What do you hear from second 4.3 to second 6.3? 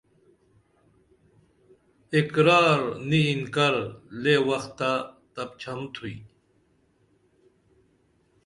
وختہ تپچھن تُھوئی